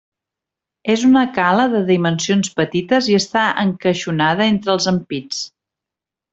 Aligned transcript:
És 0.93 1.03
una 1.09 1.21
cala 1.35 1.65
de 1.73 1.81
dimensions 1.89 2.49
petites 2.61 3.11
i 3.13 3.19
està 3.21 3.45
encaixonada 3.67 4.51
entre 4.57 4.77
els 4.77 4.93
empits. 4.97 5.47